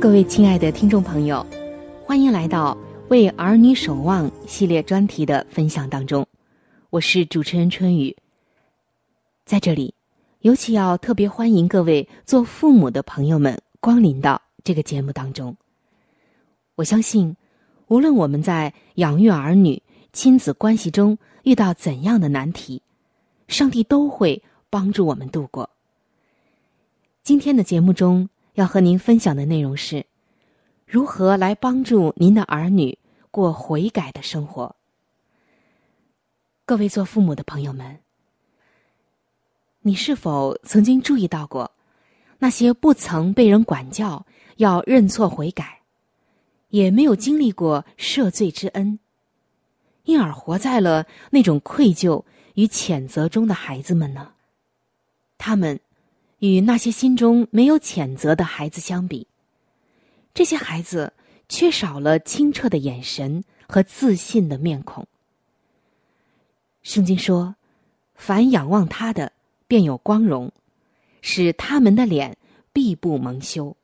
[0.00, 1.44] 各位亲爱的听众朋友，
[2.06, 2.72] 欢迎来到
[3.08, 6.24] 《为儿女守望》系列专题的分享当中，
[6.90, 8.16] 我是主持人春雨。
[9.44, 9.92] 在这里，
[10.42, 15.56] 尤其要特别欢迎各位做父母的朋友们光临到这个节目当中。
[16.76, 17.36] 我相信，
[17.88, 19.82] 无论我们在养育儿女、
[20.12, 22.80] 亲子关系中遇到怎样的难题，
[23.48, 25.68] 上帝都会帮助我们度过。
[27.24, 28.28] 今天的节目中。
[28.58, 30.04] 要和您分享的内容是，
[30.84, 32.98] 如何来帮助您的儿女
[33.30, 34.74] 过悔改的生活。
[36.64, 38.00] 各位做父母的朋友们，
[39.82, 41.70] 你是否曾经注意到过，
[42.40, 44.26] 那些不曾被人管教、
[44.56, 45.82] 要认错悔改，
[46.70, 48.98] 也没有经历过赦罪之恩，
[50.02, 54.32] 因而活在了那种愧疚与谴责中的孩子们呢？
[55.38, 55.78] 他们。
[56.38, 59.26] 与那些心中没有谴责的孩子相比，
[60.32, 61.12] 这些孩子
[61.48, 65.06] 缺少了清澈的眼神和自信的面孔。
[66.82, 67.56] 圣经说
[68.14, 69.32] ：“凡仰望他的，
[69.66, 70.52] 便有光荣，
[71.20, 72.36] 使他们的脸
[72.72, 73.76] 必不蒙羞。”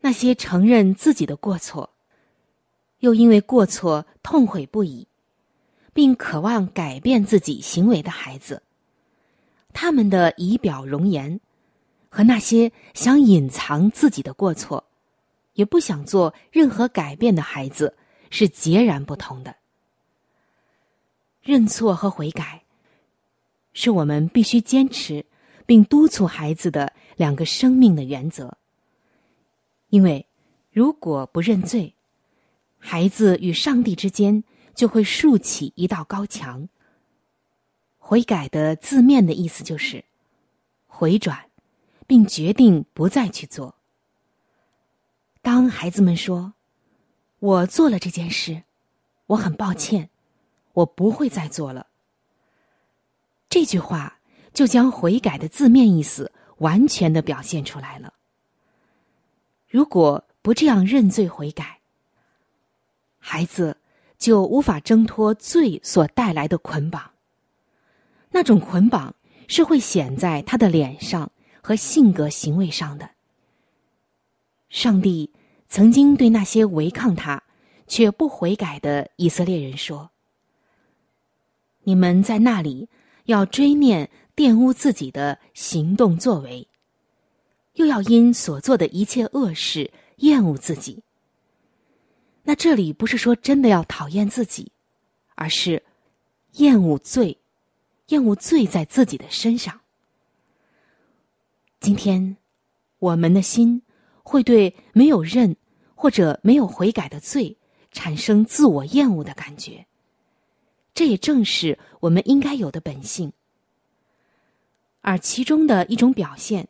[0.00, 1.90] 那些承认自己的过错，
[3.00, 5.06] 又因为过错痛悔不已，
[5.92, 8.62] 并渴望改变自己行为的孩子。
[9.72, 11.40] 他们的仪表容颜，
[12.08, 14.84] 和那些想隐藏自己的过错，
[15.54, 17.96] 也不想做任何改变的孩子
[18.30, 19.54] 是截然不同的。
[21.42, 22.62] 认错和悔改，
[23.72, 25.24] 是我们必须坚持
[25.64, 28.56] 并督促孩子的两个生命的原则。
[29.88, 30.26] 因为
[30.70, 31.94] 如果不认罪，
[32.78, 34.44] 孩子与上帝之间
[34.74, 36.68] 就会竖起一道高墙，
[38.10, 40.04] 悔改的字面的意思就是
[40.88, 41.48] 回转，
[42.08, 43.76] 并决定不再去做。
[45.42, 46.54] 当孩子们说
[47.38, 48.64] ：“我做了这件事，
[49.26, 50.10] 我很抱歉，
[50.72, 51.86] 我不会再做了。”
[53.48, 54.18] 这句话
[54.52, 58.14] 就将悔改的字面意思完全的表现出来了。
[59.68, 61.78] 如果不这样认罪悔改，
[63.20, 63.76] 孩子
[64.18, 67.08] 就无法挣脱罪所带来的捆绑。
[68.30, 69.14] 那种捆绑
[69.48, 71.30] 是会显在他的脸上
[71.60, 73.10] 和性格行为上的。
[74.68, 75.30] 上帝
[75.68, 77.42] 曾经对那些违抗他
[77.88, 80.10] 却不悔改的以色列人说
[81.82, 82.88] ：“你们在那里
[83.24, 86.68] 要追念玷污自己的行动作为，
[87.74, 91.02] 又要因所做的一切恶事厌恶自己。”
[92.44, 94.70] 那这里不是说真的要讨厌自己，
[95.34, 95.82] 而是
[96.52, 97.39] 厌恶罪。
[98.10, 99.80] 厌恶罪在自己的身上。
[101.80, 102.36] 今天，
[102.98, 103.82] 我们的心
[104.22, 105.56] 会对没有认
[105.94, 107.56] 或者没有悔改的罪
[107.90, 109.86] 产生自我厌恶的感觉。
[110.92, 113.32] 这也正是我们应该有的本性。
[115.00, 116.68] 而其中的一种表现，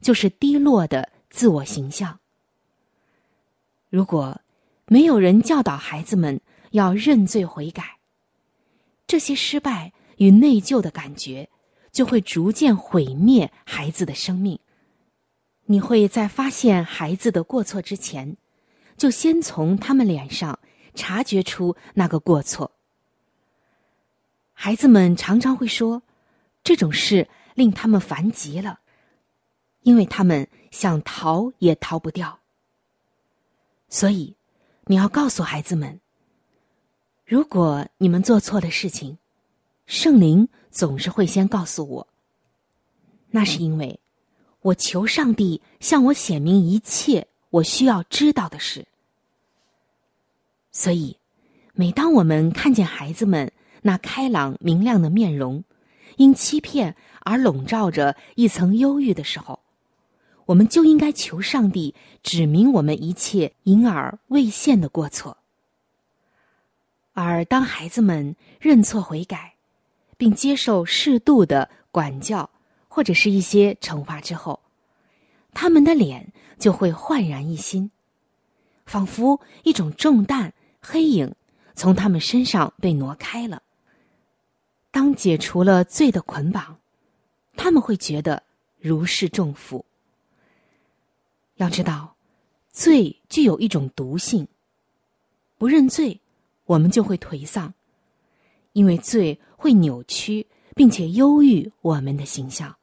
[0.00, 2.18] 就是低落的自我形象。
[3.88, 4.40] 如果
[4.86, 6.40] 没有人教导孩子们
[6.72, 7.98] 要认罪悔改，
[9.06, 9.92] 这些失败。
[10.18, 11.48] 与内疚的感觉，
[11.90, 14.58] 就会逐渐毁灭孩子的生命。
[15.66, 18.36] 你会在发现孩子的过错之前，
[18.96, 20.58] 就先从他们脸上
[20.94, 22.72] 察觉出那个过错。
[24.52, 26.02] 孩子们常常会说，
[26.64, 28.80] 这种事令他们烦极了，
[29.82, 32.40] 因为他们想逃也逃不掉。
[33.88, 34.36] 所以，
[34.86, 36.00] 你要告诉孩子们，
[37.24, 39.18] 如果你们做错的事情，
[39.88, 42.08] 圣灵总是会先告诉我，
[43.30, 43.98] 那是因为
[44.60, 48.86] 我求上帝向我显明一切我需要知道的事。
[50.70, 51.16] 所以，
[51.72, 53.50] 每当我们看见孩子们
[53.80, 55.64] 那开朗明亮的面容，
[56.18, 59.58] 因欺骗而笼罩着一层忧郁的时候，
[60.44, 65.38] 我们就应该求上帝指明我们一切隐而未现的过错。
[67.14, 69.54] 而当孩子们认错悔改，
[70.18, 72.50] 并接受适度的管教
[72.86, 74.60] 或者是一些惩罚之后，
[75.54, 77.90] 他们的脸就会焕然一新，
[78.84, 81.34] 仿佛一种重担黑影
[81.74, 83.62] 从他们身上被挪开了。
[84.90, 86.78] 当解除了罪的捆绑，
[87.56, 88.42] 他们会觉得
[88.80, 89.84] 如释重负。
[91.56, 92.16] 要知道，
[92.72, 94.48] 罪具有一种毒性，
[95.56, 96.20] 不认罪，
[96.64, 97.72] 我们就会颓丧。
[98.72, 102.74] 因为罪会扭曲并且忧郁我们的形象。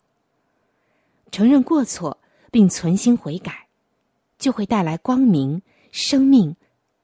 [1.31, 2.19] 承认过错
[2.51, 3.67] 并存心悔改，
[4.37, 5.61] 就会带来光明、
[5.91, 6.55] 生命、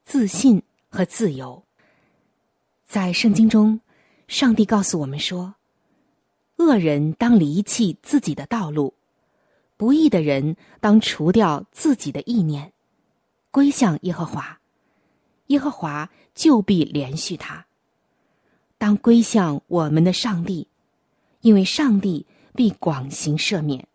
[0.04, 1.64] 自信和自由。
[2.86, 3.80] 在圣经中，
[4.28, 5.54] 上帝告诉我们说
[6.58, 8.92] ：“恶人当离弃自己的道路，
[9.78, 12.72] 不义的人当除掉自己的意念，
[13.50, 14.60] 归向耶和华，
[15.46, 17.64] 耶和华就必连续他。”
[18.82, 20.66] 当归向我们的上帝，
[21.40, 23.86] 因为上帝必广行赦免。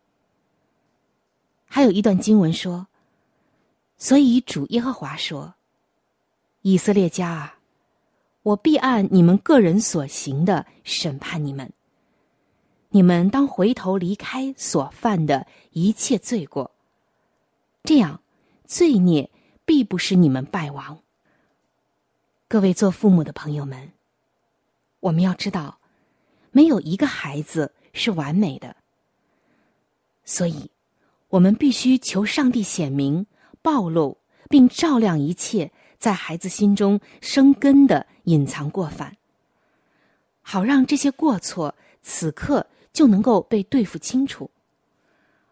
[1.66, 2.88] 还有一段经文说
[4.00, 5.56] ：“所以主耶和华说，
[6.62, 7.60] 以色列家啊，
[8.44, 11.70] 我必按你们个人所行的审判你们。
[12.88, 16.72] 你们当回头离开所犯的一切罪过，
[17.84, 18.22] 这样
[18.64, 19.30] 罪孽
[19.66, 20.98] 必不使你们败亡。”
[22.48, 23.97] 各位做父母的朋友们。
[25.08, 25.80] 我们要知道，
[26.52, 28.76] 没有一个孩子是完美的，
[30.26, 30.70] 所以，
[31.30, 33.26] 我们必须求上帝显明、
[33.62, 34.18] 暴露
[34.50, 39.16] 并照亮一切在孩子心中生根的隐藏过犯，
[40.42, 41.74] 好让这些过错
[42.04, 44.52] 此刻就能够被对付清楚，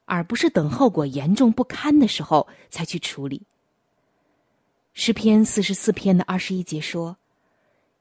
[0.04, 3.44] 而不是等后果严重不堪的时候才去处理。
[4.94, 7.16] 诗篇四十四篇的二十一节说。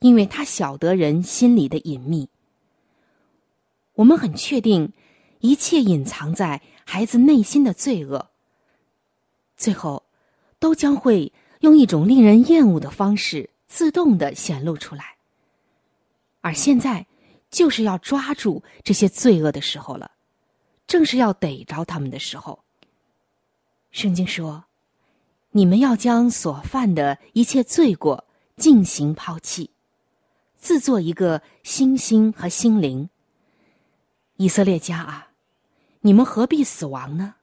[0.05, 2.29] 因为他晓得人心里的隐秘，
[3.95, 4.93] 我们很确定，
[5.41, 8.29] 一切隐藏在孩子内心的罪恶，
[9.57, 10.03] 最后
[10.59, 15.17] 都将会用一种令人厌恶的方式自动的显露出来。
[16.43, 17.07] 而现在，
[17.49, 20.11] 就是要抓住这些罪恶的时候了，
[20.87, 22.63] 正是要逮着他们的时候。
[23.91, 24.65] 圣经说
[25.53, 28.27] ：“你们要将所犯的一切罪过
[28.59, 29.71] 进行抛弃。”
[30.65, 33.11] 自做一个心心和心灵，
[34.37, 35.29] 以色列家啊，
[36.01, 37.35] 你们何必死亡呢？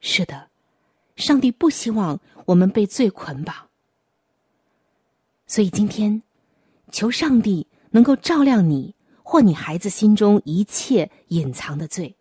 [0.00, 0.50] 是的，
[1.14, 3.54] 上帝不希望我们被罪捆绑，
[5.46, 6.24] 所以今天，
[6.90, 8.92] 求上帝能够照亮你
[9.22, 12.16] 或你孩子心中一切隐藏的罪，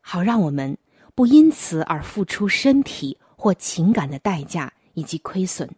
[0.00, 0.76] 好让我们
[1.14, 5.72] 不因此而付出身体或情感的代价以及亏损。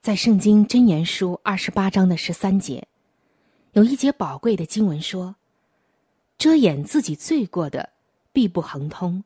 [0.00, 2.86] 在圣经箴言书二十八章的十三节，
[3.72, 5.34] 有一节宝贵的经文说
[6.38, 7.90] ：“遮掩自己罪过的，
[8.32, 9.22] 必不亨通。”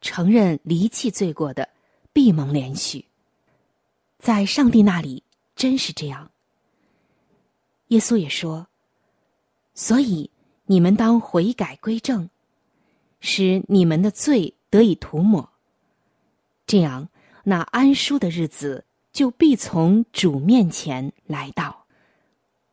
[0.00, 1.68] 承认离弃罪过的，
[2.12, 3.04] 必蒙连续。
[4.20, 5.24] 在上帝那里，
[5.56, 6.30] 真是这样。
[7.88, 8.68] 耶稣也说
[9.74, 10.30] ：“所以
[10.66, 12.30] 你们当悔改归正，
[13.18, 15.50] 使你们的罪得以涂抹。
[16.64, 17.08] 这样，
[17.42, 18.84] 那安舒的日子
[19.18, 21.86] 就必从主面前来到。”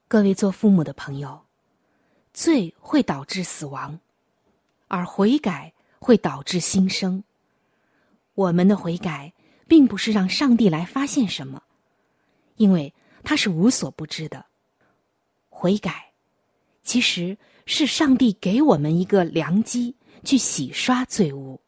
[0.07, 1.41] 各位做父母的朋友，
[2.35, 3.99] 罪会导致死亡，
[4.87, 5.73] 而悔改。
[5.97, 7.23] 会导致新生。
[8.35, 9.33] 我们的悔改，
[9.67, 11.63] 并不是让上帝来发现什么，
[12.57, 14.45] 因为他是无所不知的。
[15.49, 16.11] 悔改，
[16.83, 17.35] 其实
[17.65, 21.59] 是上帝给我们一个良机，去洗刷罪污。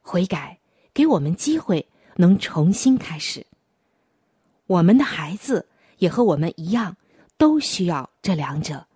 [0.00, 0.58] 悔改
[0.94, 1.86] 给我们机会，
[2.16, 3.44] 能重新开始。
[4.70, 5.66] 我们的孩子
[5.98, 6.96] 也和我们一样，
[7.36, 8.86] 都需要这两者。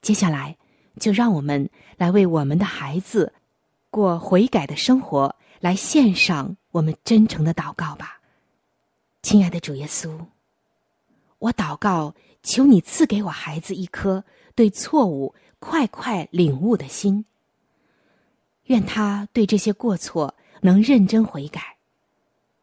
[0.00, 0.56] 接下来。
[1.00, 3.32] 就让我们来为我们的孩子
[3.90, 8.20] 过悔改的生活，来献上我们真诚的祷告吧，
[9.20, 10.16] 亲爱的主耶稣，
[11.40, 14.22] 我祷告，求你赐给我孩子一颗
[14.54, 17.24] 对错误快快领悟的心，
[18.66, 21.78] 愿他对这些过错能认真悔改，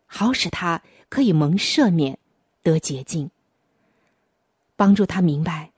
[0.05, 2.17] 好使他可以蒙赦免
[2.63, 3.29] 得洁净，
[4.75, 5.71] 帮助他明白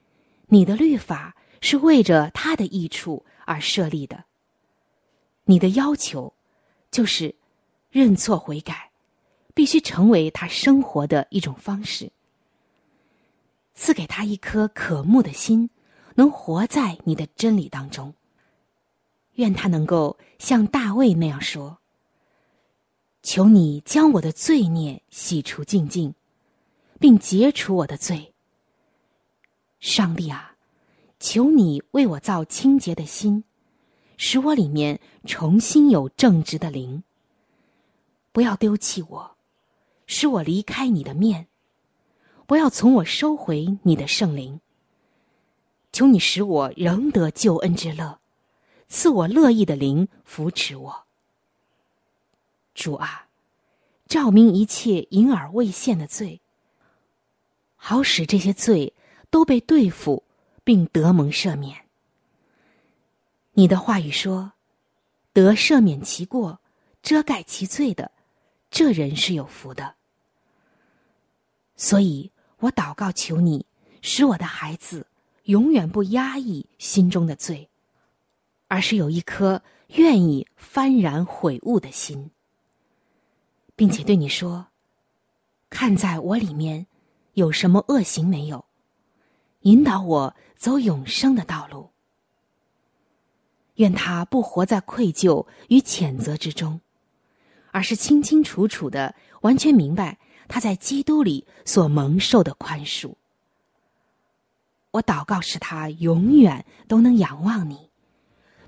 [0.48, 1.36] 你的律法。
[1.66, 4.26] 是为着他的益处而设立的。
[5.46, 6.34] 你的要求，
[6.92, 7.34] 就是
[7.90, 8.92] 认错悔改，
[9.54, 12.12] 必须成为他生活的一种方式。
[13.76, 15.70] 赐给他一颗渴慕的心，
[16.16, 18.14] 能活在你的真理当中。
[19.36, 21.78] 愿他能够像大卫那样说
[23.24, 26.14] ：“求你将我的罪孽洗除净净，
[27.00, 28.34] 并解除我的罪。”
[29.80, 30.52] 上帝啊！
[31.20, 33.46] 求你为我造清洁的心，
[34.18, 37.04] 使我里面重新有正直的灵。
[38.34, 39.38] 不要丢弃我，
[40.06, 41.46] 使我离开你的面；
[42.46, 44.60] 不要从我收回你的圣灵。
[45.94, 48.20] 求你使我仍得救恩之乐，
[48.90, 51.03] 赐我乐意的灵扶持我。
[52.74, 53.28] 主啊，
[54.08, 56.42] 照明一切隐而未现的罪，
[57.76, 58.94] 好使这些罪
[59.30, 60.24] 都被对付。
[60.66, 61.78] 并得蒙赦免。
[63.52, 64.54] 你的话语说
[65.34, 66.62] ：“得赦免其过，
[67.02, 68.12] 遮盖其罪的，
[68.72, 69.96] 这人是有福的。”
[71.76, 73.66] 所以我祷告求你，
[74.02, 75.06] 使我的孩子
[75.44, 77.70] 永远不压抑心中的罪，
[78.70, 82.32] 而是有一颗愿意幡然悔悟的心，
[83.76, 84.68] 并且对你说
[85.70, 86.88] ：“看在我里面
[87.34, 88.66] 有什么恶行没有，
[89.62, 91.90] 引导我。”走永生的道路，
[93.74, 96.80] 愿他不活在愧疚与谴责之中，
[97.72, 103.14] 而是清清楚楚的完全明白他在基督里所蒙受的宽恕。
[104.92, 107.90] 我祷告，使他永远都能仰望你，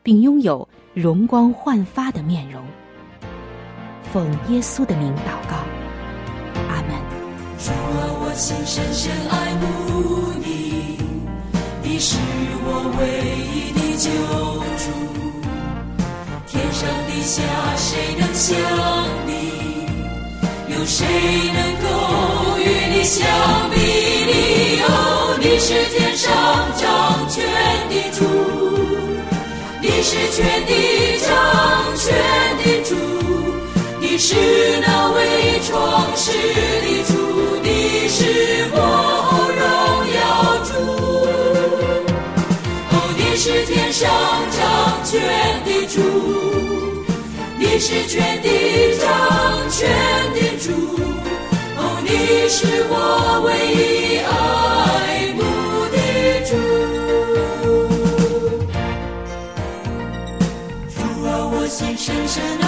[0.04, 2.62] 并拥有容光焕发的面容。
[4.12, 5.56] 奉耶稣的名祷告，
[6.70, 6.90] 阿门。
[7.58, 7.74] 主啊，
[8.22, 9.64] 我心深深爱慕
[10.40, 10.46] 你。
[11.82, 12.18] 你是
[12.66, 12.70] 我
[13.00, 13.02] 唯
[13.54, 14.10] 一的救
[14.82, 14.86] 主，
[16.48, 17.42] 天上地下
[17.76, 18.56] 谁能像
[19.26, 19.30] 你？
[20.68, 21.06] 有谁
[21.54, 21.86] 能够
[22.60, 22.62] 与
[22.94, 23.24] 你相
[23.72, 23.76] 比？
[23.80, 24.82] 拟？
[24.82, 24.90] 哦，
[25.40, 26.26] 你是天上
[26.76, 26.84] 掌
[27.30, 27.36] 权
[27.90, 28.20] 的主，
[29.82, 30.72] 你是全地
[31.26, 31.30] 掌
[36.26, 37.14] 是的主，
[37.62, 37.70] 你
[38.10, 38.18] 是
[38.74, 38.76] 我
[39.60, 39.64] 荣
[40.18, 40.20] 耀
[40.66, 40.70] 主。
[42.90, 44.10] 哦，你是天上
[44.50, 44.60] 掌
[45.06, 45.14] 权
[45.64, 46.02] 的主，
[47.60, 48.48] 你是全地
[48.98, 49.06] 掌
[49.70, 49.78] 权
[50.34, 50.66] 的主，
[51.78, 52.10] 哦，你
[52.50, 52.58] 是
[52.90, 52.92] 我
[53.46, 53.78] 唯一
[54.26, 54.28] 爱
[55.38, 55.40] 慕
[55.94, 55.96] 的
[56.50, 56.52] 主。
[60.90, 62.66] 主啊，我心深深爱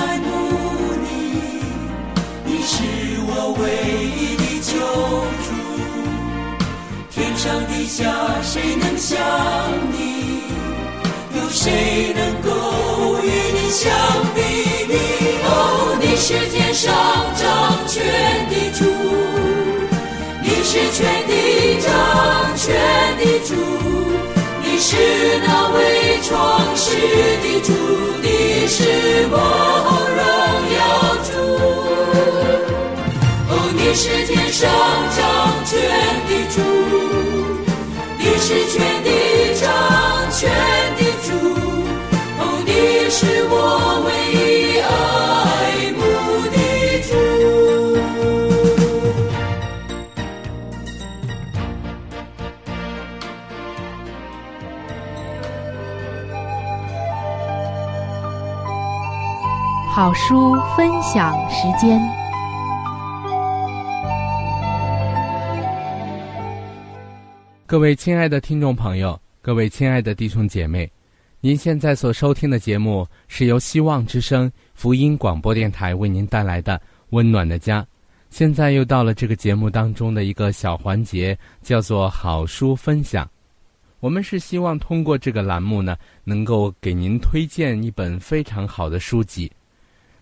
[7.48, 8.04] 天上地下
[8.44, 9.18] 谁能像
[9.94, 10.42] 你？
[11.34, 12.50] 有谁能够
[13.24, 13.90] 与你相
[14.36, 14.42] 比
[14.92, 14.94] 拟？
[15.46, 16.94] 哦，你是天上
[17.38, 17.48] 掌
[17.88, 18.04] 权
[18.50, 18.84] 的主，
[20.44, 21.32] 你是全地
[21.80, 21.88] 掌
[22.58, 22.76] 权
[23.18, 23.56] 的主，
[24.62, 24.92] 你是
[25.48, 26.28] 那位创
[26.76, 26.86] 世
[27.44, 27.72] 的主，
[28.22, 28.84] 你是
[29.32, 29.36] 我
[30.18, 30.22] 荣
[30.76, 30.80] 耀
[31.24, 31.32] 主。
[33.50, 34.68] 哦，你是天上
[35.16, 35.24] 掌
[35.64, 35.80] 权
[36.27, 36.27] 的，
[38.48, 39.10] 是全地
[39.56, 39.68] 掌
[40.32, 40.50] 权
[40.96, 41.34] 的主。
[42.40, 42.70] 哦，你
[43.10, 43.54] 是我
[44.06, 44.88] 唯一爱
[45.92, 46.00] 慕
[46.48, 46.58] 的
[47.04, 47.12] 主。
[59.94, 62.17] 好书分享时间。
[67.78, 70.92] 各位亲爱的听众朋友，各位亲爱的弟兄姐妹，
[71.40, 76.76] 您现在所收听的节目是由希望之声福音广播电台为您带来的
[77.12, 77.84] 《温暖的家》。
[78.32, 83.30] 现在又到了这个节目当中的一个小环节，叫做“好书分享”。
[84.02, 89.52] 我们是希望通过这个栏目呢，能够给您推荐一本非常好的书籍。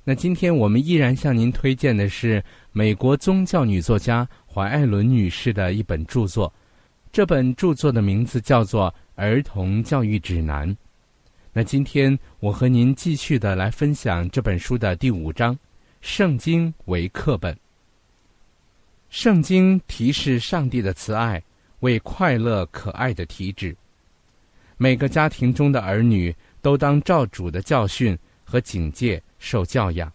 [0.03, 2.43] 那今天我们依然向您推荐的是
[2.73, 6.53] 美国宗教女作家怀艾伦女士的一本著作。
[7.15, 10.69] 这本著作的名字叫做《儿童教育指南》。
[11.53, 15.57] 那今天我和您继续的来分享这本书的第五章：
[16.01, 17.57] 圣经为课本。
[19.09, 21.41] 圣经提示上帝的慈爱，
[21.79, 23.73] 为快乐可爱的体旨。
[24.75, 30.11] 每个家庭中的儿女都当照主的教训和警戒受教养，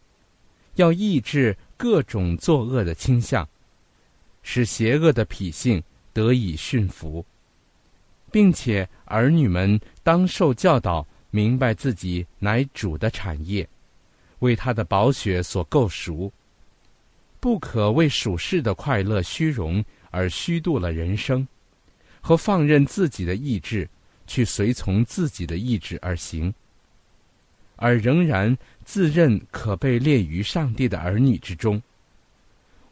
[0.74, 3.48] 要抑制各种作恶的倾向，
[4.42, 5.82] 使邪恶的脾性。
[6.12, 7.24] 得以驯服，
[8.30, 13.68] 并且儿女们当受教导，明白自己乃主的产业，
[14.40, 16.32] 为他的宝血所构赎，
[17.38, 21.46] 不可为属世的快乐虚荣而虚度了人生，
[22.20, 23.88] 和放任自己的意志
[24.26, 26.52] 去随从自己的意志而行，
[27.76, 31.80] 而仍然自认可被列于上帝的儿女之中，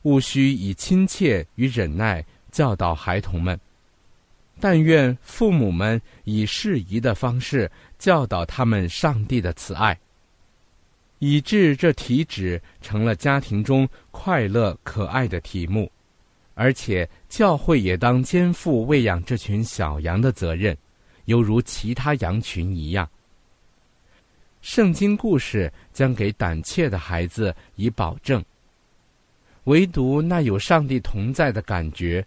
[0.03, 2.25] 务须以亲切与忍耐。
[2.59, 3.57] 教导孩童们，
[4.59, 9.97] 但愿父母们以适宜的方式教导他们上帝的慈爱，
[11.21, 15.89] 以致这题旨成了家庭中快乐可爱的题目。
[16.55, 20.77] 而且教会也当肩负喂养这群小羊的责任，
[21.27, 23.09] 犹如其他羊群一样。
[24.63, 28.45] 圣经故事将给胆怯的孩子以保证，
[29.63, 32.27] 唯独那有上帝同在的感觉。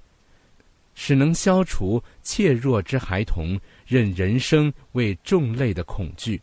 [0.94, 6.42] 使能消除怯弱之孩童任人生为重类的恐惧。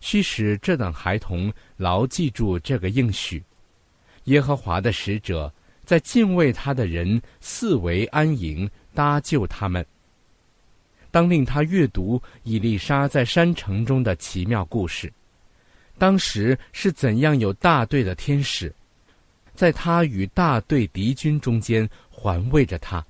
[0.00, 3.42] 须使这等孩童牢记住这个应许：
[4.24, 5.52] 耶和华的使者
[5.84, 9.84] 在敬畏他的人四围安营，搭救他们。
[11.10, 15.10] 当令他阅读以丽莎在山城中的奇妙故事，
[15.96, 18.72] 当时是怎样有大队的天使，
[19.54, 23.04] 在他与大队敌军中间环卫着他。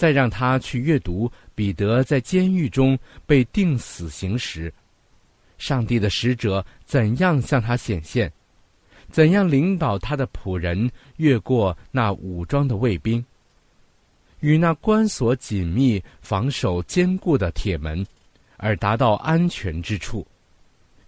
[0.00, 4.72] 再让他去阅读彼得在监狱中被定死刑时，
[5.58, 8.32] 上帝的使者怎样向他显现，
[9.10, 13.22] 怎样领导他的仆人越过那武装的卫兵，
[14.38, 18.02] 与那关锁紧密、防守坚固的铁门，
[18.56, 20.26] 而达到安全之处，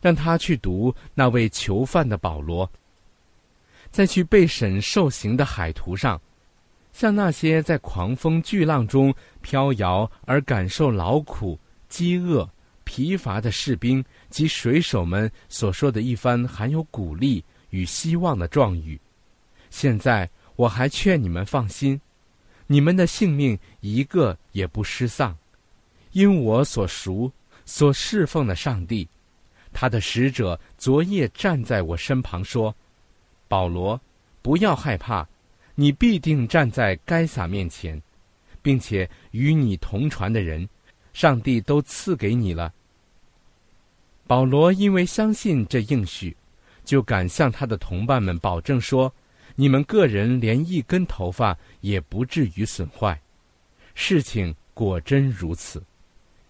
[0.02, 2.70] 让他去读那位囚犯的保罗，
[3.90, 6.20] 再去被审受刑的海图上。
[6.92, 12.48] 像那些在狂风巨浪中飘摇而感受劳苦、饥饿、
[12.84, 19.00] 疲乏的士兵及水手们所说的一番含有鼓励与希望的状语，
[19.70, 21.98] 现在我还劝你们放心，
[22.66, 25.36] 你们的性命一个也不失丧，
[26.12, 27.32] 因我所熟、
[27.64, 29.08] 所侍奉的上帝，
[29.72, 32.74] 他的使者昨夜站在我身旁说
[33.48, 33.98] ：“保罗，
[34.42, 35.26] 不要害怕。”
[35.74, 38.00] 你必定站在该撒面前，
[38.60, 40.68] 并且与你同船的人，
[41.12, 42.72] 上帝都赐给你了。
[44.26, 46.36] 保罗因为相信这应许，
[46.84, 49.12] 就敢向他的同伴们保证说
[49.56, 53.20] ：“你们个人连一根头发也不至于损坏。”
[53.94, 55.82] 事情果真如此，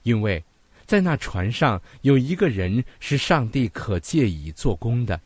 [0.03, 0.43] 因为
[0.85, 5.21] 在那船上有一个人是上帝可借以做工的。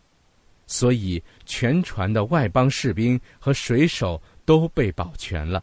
[0.66, 5.62] 所以，全船的外邦士兵和水手都被保全了。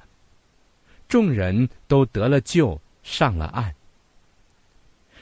[1.08, 3.74] 众人都得了救，上了岸。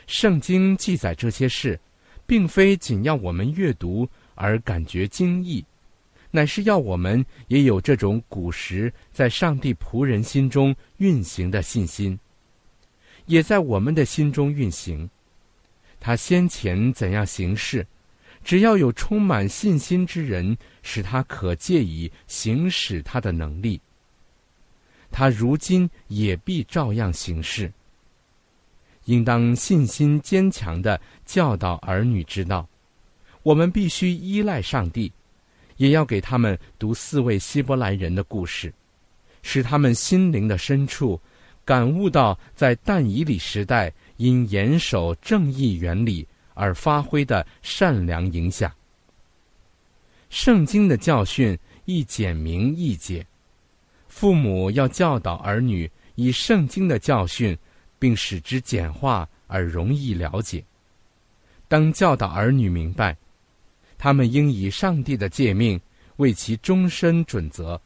[0.08, 1.80] 圣经记载这些事，
[2.26, 5.66] 并非仅要我们阅读而感觉惊异，
[6.30, 12.18] 乃是要我们也有这种古时在上帝仆人心中运行的信心，
[13.26, 15.10] 也在我们的心中运行。
[16.00, 17.86] 他先前怎样行事，
[18.44, 23.80] 只要有充满信心之人，使他可借以行使他的能力，
[25.12, 27.72] 他如今也必照样行事。
[29.06, 32.68] 应当信心坚强的教导儿女之道。
[33.44, 35.12] 我们必须依赖上帝，
[35.78, 38.72] 也要给他们读四位希伯来人的故事，
[39.42, 41.20] 使他们心灵的深处
[41.66, 48.72] 感悟到在但以理时代因严守正义原理而发挥的善良影响。
[50.30, 53.26] 圣经的教训易简明易解，
[54.08, 57.58] 父母要教导儿女以圣经的教训。
[58.02, 60.66] 并使之简化而容易了解。
[61.68, 63.16] 当教导儿女明白，
[63.96, 65.80] 他们应以上帝的诫命
[66.16, 67.80] 为其终身准则。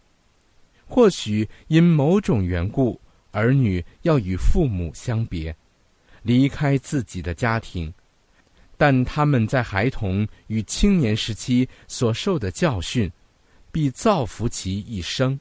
[0.88, 2.97] 或许因某种缘故，
[3.32, 5.54] 儿女要与父母相别，
[6.21, 7.93] 离开自己的家庭，
[8.77, 13.11] 但他们在孩童与青年时期所受的教训，
[13.71, 15.39] 必造福其一生。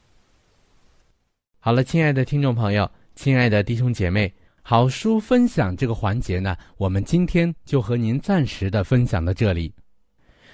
[1.59, 4.31] 好了，亲爱的听众朋友，亲爱的弟兄姐妹。
[4.67, 9.71] 好书分享这个环节呢，我们今天就和您暂时的分享到这里。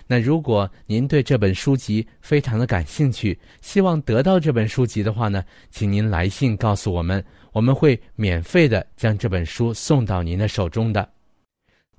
[0.05, 11.09] 那如果您对这本书籍非常的感兴趣，希望得到这本书籍的话呢，请您来信告诉我们，我们会免费的将这本书送到您的手中的。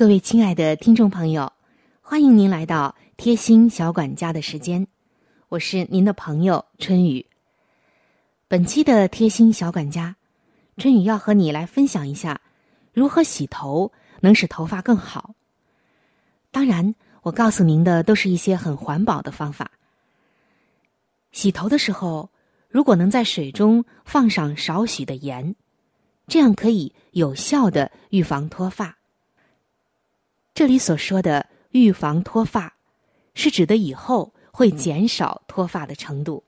[0.00, 1.52] 各位亲爱的听众朋友，
[2.00, 4.86] 欢迎您来到贴心小管家的时间，
[5.50, 7.26] 我是您的朋友春雨。
[8.48, 10.16] 本期的贴心小管家，
[10.78, 12.40] 春雨要和你来分享一下
[12.94, 15.34] 如何洗头能使头发更好。
[16.50, 19.70] 当然，我告诉您的都是一些很环保的方法。
[21.30, 22.30] 洗头的时候，
[22.70, 25.54] 如果能在水中放上少许的盐，
[26.26, 28.96] 这样可以有效的预防脱发。
[30.60, 32.74] 这里所说的预防脱发，
[33.32, 36.44] 是指的以后会减少脱发的程度。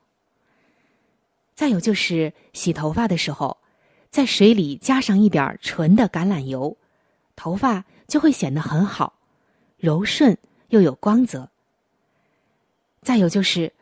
[1.55, 3.57] 再有就是洗头发的时候，
[4.11, 6.77] 在水里加上一点纯的橄榄油，
[7.37, 9.15] 头发就会显得很好，
[9.79, 10.37] 柔顺
[10.69, 11.49] 又有光泽。
[13.01, 13.73] 再有就是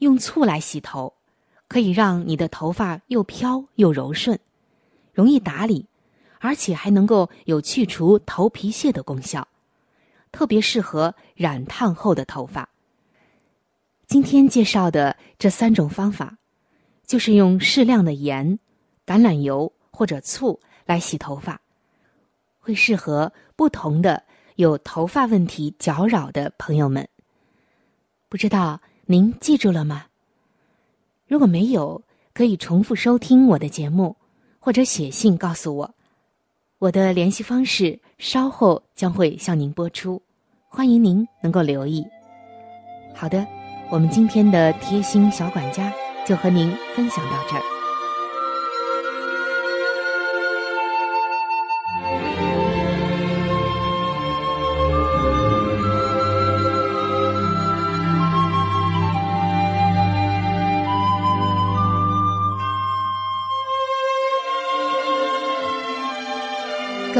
[0.00, 1.14] 用醋来洗头，
[1.66, 4.38] 可以让你的头发又飘又柔顺，
[5.14, 5.86] 容易打理，
[6.40, 9.48] 而且还能够有去除头皮屑的功效，
[10.32, 12.68] 特别适合染烫后的头发。
[14.06, 16.36] 今天介绍的这三种方法。
[17.04, 18.58] 就是用适量的盐、
[19.04, 21.60] 橄榄油或者醋来洗头发，
[22.58, 24.22] 会适合不同的
[24.54, 27.06] 有头发问题搅扰的朋友们。
[28.30, 30.06] 不知道您记住了吗？
[31.26, 34.16] 如果没有，可以重复收听我的节目，
[34.58, 35.94] 或者写信告诉我。
[36.82, 40.20] 我的联系方式稍后将会向您播出，
[40.68, 42.04] 欢迎您能够留意。
[43.14, 43.46] 好的，
[43.88, 45.92] 我们今天的贴心小管家。
[46.24, 47.71] 就和您分享到这儿。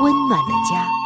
[0.00, 1.03] 温暖的家。